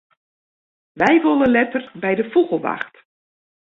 [0.99, 2.95] Wy wolle letter by de fûgelwacht.